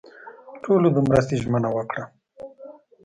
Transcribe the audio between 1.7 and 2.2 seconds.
ورکړه.